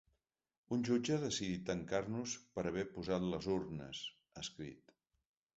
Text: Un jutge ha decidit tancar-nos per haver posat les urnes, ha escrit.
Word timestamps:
Un 0.77 0.85
jutge 0.87 1.17
ha 1.17 1.23
decidit 1.23 1.67
tancar-nos 1.67 2.35
per 2.57 2.65
haver 2.71 2.87
posat 2.97 3.29
les 3.35 3.51
urnes, 3.59 4.03
ha 4.33 4.47
escrit. 4.49 4.99